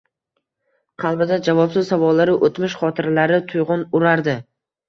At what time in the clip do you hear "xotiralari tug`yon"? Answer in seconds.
2.83-3.85